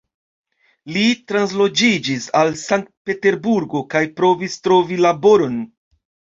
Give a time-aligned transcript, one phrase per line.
[0.95, 5.65] Li transloĝiĝis al Sankt-Peterburgo kaj provis trovi laboron.